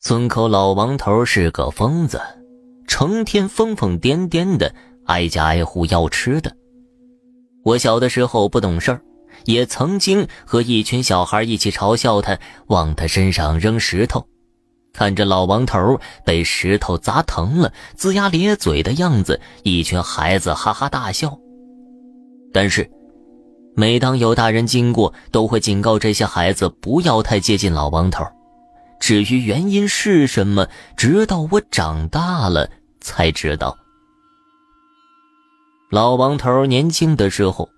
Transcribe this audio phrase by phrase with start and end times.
[0.00, 2.20] 村口老王头是个疯子，
[2.86, 4.72] 成天疯疯癫癫的，
[5.06, 6.54] 挨家挨户要吃的。
[7.64, 9.00] 我小的时候不懂事儿，
[9.44, 12.38] 也曾经和一群小孩一起嘲笑他，
[12.68, 14.24] 往他身上扔石头。
[14.92, 21.36] 看着老王头被石头砸疼了，龇牙咧嘴的样子，一群孩子哈哈大笑。
[22.52, 22.88] 但是，
[23.74, 28.24] 每当有大人经过，都会警告这些孩子不要太接近老王头。
[29.00, 32.68] 至于原因是什么，直到我长大了
[33.00, 33.76] 才知道。
[35.90, 37.68] 老王头年轻的时候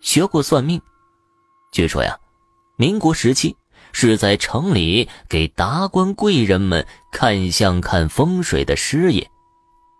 [0.00, 0.80] 学过算命，
[1.72, 2.16] 据说呀，
[2.76, 3.54] 民国时期
[3.92, 9.28] 是在城里给达官贵人们看相、看风水的师爷。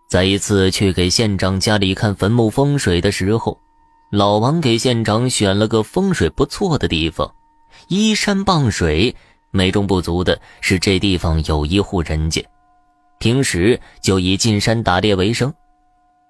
[0.08, 3.58] 在一次去给县长家里看坟墓风水的时候，
[4.10, 7.30] 老王给县长选了个风水不错的地方，
[7.88, 9.14] 依山傍水。
[9.52, 12.44] 美中不足的是，这地方有一户人家，
[13.18, 15.52] 平时就以进山打猎为生。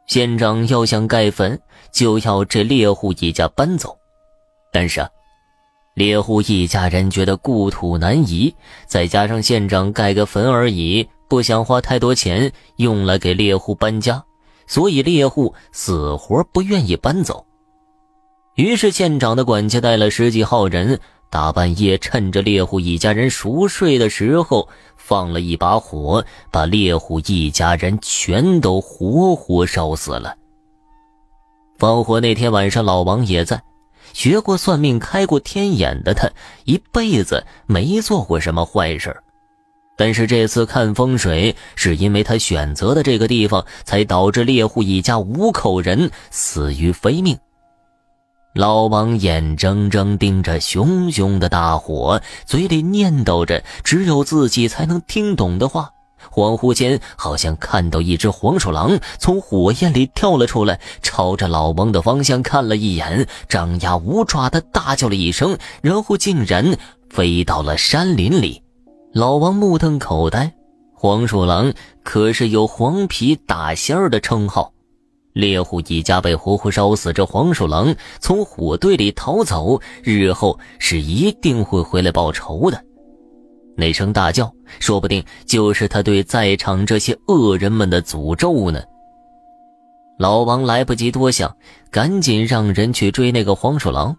[0.07, 1.61] 县长要想盖坟，
[1.93, 3.97] 就要这猎户一家搬走。
[4.73, 5.09] 但是啊，
[5.95, 8.55] 猎户一家人觉得故土难移，
[8.87, 14.25] 再加上县长盖个坟而已，不想花太多钱用来给猎户搬家，
[14.67, 17.45] 所以猎户死活不愿意搬走。
[18.57, 20.99] 于是县长的管家带了十几号人。
[21.31, 30.35] 大半夜，趁着猎户一家人熟睡的时候，放了一把火，把猎户一家人全都活活烧死了。
[31.79, 33.63] 放火那天晚上，老王也在。
[34.13, 36.29] 学过算命、开过天眼的他，
[36.65, 39.17] 一辈子没做过什么坏事
[39.97, 47.39] 但是这次看风水，是因为他选择的这个地方，才导致猎户一家五口人死于非命。
[48.53, 55.91] 老王眼睁睁盯着熊熊的大火，嘴里念叨着只有自己才能听懂的话。
[56.33, 66.77] 恍惚间，好像看到一只黄鼠狼从火焰里跳了出来，朝着老王的方向看了一眼，张牙舞爪的大叫了一声，然后竟然
[67.09, 68.61] 飞到了山林里。
[69.13, 70.53] 老王目瞪口呆，
[70.93, 71.73] 黄鼠狼
[72.03, 74.73] 可是有“黄皮大仙儿”的称号。
[75.33, 82.85] 猎户一家被活活烧死，这黄鼠狼从火堆里逃走，日后是一定会回来报仇的。
[83.77, 88.83] 那声大叫，说不定就是他对在场这些恶人们的诅咒呢。
[90.19, 91.57] 老王来不及多想，
[91.91, 94.15] 赶紧让人去追那个黄鼠狼。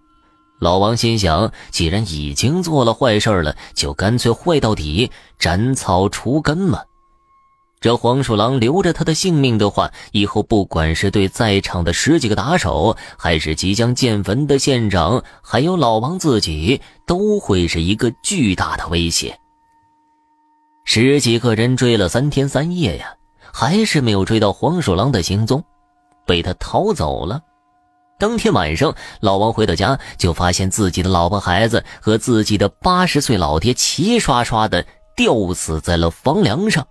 [0.59, 6.81] 老王心想，既然已经做了坏事了，就干脆坏到底，斩草除根嘛。
[7.81, 19.35] 这黄鼠狼留着他的性命的话，以后不管是对在场的十几个打手，还是即将建坟的县长，还有老王自己，都会是一个巨大的威胁。
[20.85, 23.15] 十几个人追了三天三夜呀，
[23.51, 25.63] 还是没有追到黄鼠狼的行踪，
[26.23, 27.41] 被他逃走了。
[28.19, 36.85] 当天晚上，老王回到家，就发现自己的老婆孩子和自己的八十岁老爹齐刷刷的吊死在了房梁上。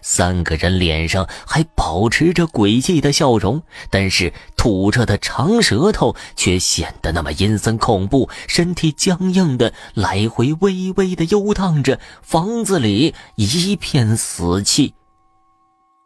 [0.00, 14.94] 三个人脸上还保持着诡异的笑容，但是吐着的长舌头却显得那么阴森恐怖，身体僵硬的来回微微的游荡着，房子里一片死气。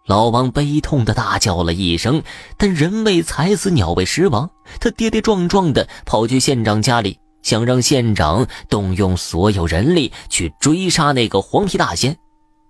[0.06, 2.22] 老王悲痛的大叫了一声，
[2.56, 4.48] 但人为财死，鸟为食亡，
[4.78, 12.16] 他跌跌撞撞的跑去县长家里，想让县长动用所有人力去追杀那个黄皮大仙。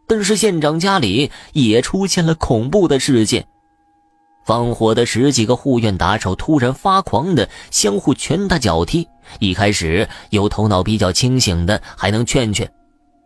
[0.06, 3.46] 但是县长家里也出现了恐怖的事件，
[4.44, 9.06] 放火的十几个护院打手突然发狂的相互拳打脚踢。
[9.40, 12.70] 一开始有头脑比较清醒的还能劝劝，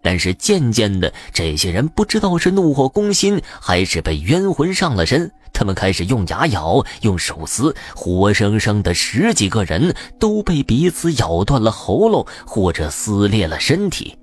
[0.03, 14.17] 但是渐渐的，这些人不知道是怒火攻心还是被冤魂上了身，他们开始用牙咬，用手撕，活生生的十几个人都被彼此咬断了喉咙或者撕裂了身体。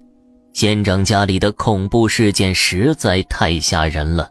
[0.58, 4.28] 县长家里的恐怖事件实在太吓人了。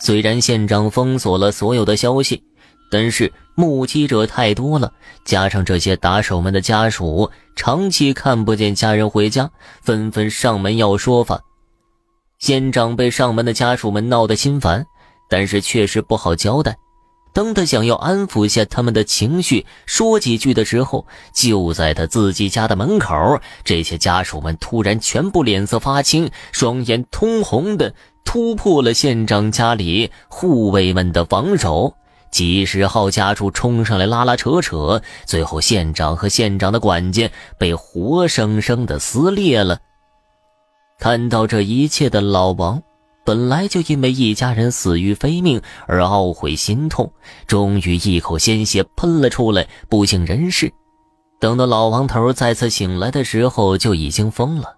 [0.00, 2.42] 虽然县长封锁了所有的消息，
[2.90, 4.90] 但是目击者太多了，
[5.26, 9.50] 加上这些打手们的家属长期看不见家人回家，
[9.82, 11.38] 纷纷上门要说法。
[12.38, 14.82] 县长被上门的家属们闹得心烦，
[15.28, 16.74] 但是确实不好交代。
[17.38, 27.94] 当他想要安抚下他们的情绪，说几句的时候，就在他自己家的门口，这些家属们突然全部脸色发青，双眼通红的
[28.24, 31.94] 突破了县长家里护卫们的防守。
[32.32, 39.78] 几十号家属冲上来拉拉扯扯，最后县长和县长的管家被活生生的撕裂了。
[40.98, 42.82] 看到这一切的老王，
[43.28, 47.12] 本来就因为一家人死于非命而懊悔心痛，
[47.46, 50.72] 终于一口鲜血喷了出来，不省人事。
[51.38, 54.74] 等到老王头再次醒来的时候，就已经疯了。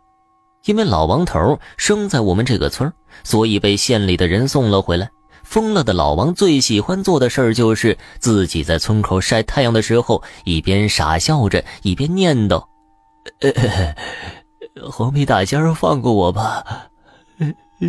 [0.65, 2.93] 因为老王头生在我们这个村
[3.23, 5.09] 所以被县里的人送了回来。
[5.45, 12.65] 疯了的老王最喜欢做的事就是自己在村口晒太阳的时候，一边傻笑着，一边念叨
[14.91, 16.65] ：“黄皮大仙放过我吧，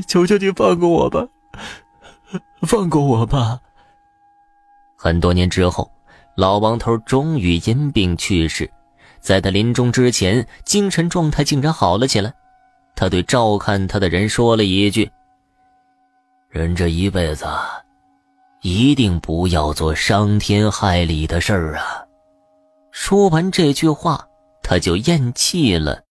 [0.08, 1.28] 求求你放过我吧，
[2.62, 3.60] 放过我吧。”
[4.98, 5.92] 很多年之后，
[6.36, 8.72] 老王头终于因病去世，
[9.20, 12.34] 在他临终之前，精神状态竟然好了起来。
[12.96, 15.10] 他对照看他的人说了一句
[16.50, 17.46] ：“人这一辈子，
[18.62, 22.06] 一定不要做伤天害理的事儿啊！”
[22.92, 24.24] 说完这句话，
[24.62, 26.04] 他就咽气了。